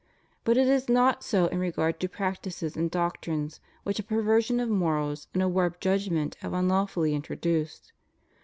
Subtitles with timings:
[0.43, 4.67] But it is not so in regard to practices and doctrines which a perversion of
[4.67, 7.93] morals and a warped judgment have unlawfully introduced.